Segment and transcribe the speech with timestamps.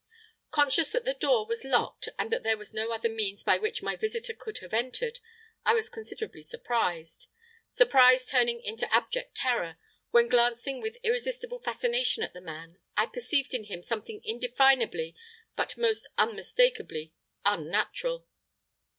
[0.49, 3.83] "Conscious that the door was locked and that there was no other means by which
[3.83, 5.19] my visitor could have entered,
[5.63, 7.27] I was considerably surprised
[7.69, 9.77] surprise turning into abject terror
[10.09, 15.15] when, glancing with irresistible fascination at the man, I perceived in him something indefinably
[15.55, 17.13] but most unmistakably
[17.45, 18.25] Unnatural.